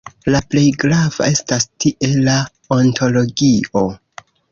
La 0.35 0.39
plej 0.53 0.61
grava 0.83 1.27
estas 1.33 1.67
tie 1.85 2.09
la 2.29 2.37
ontologio. 2.77 3.85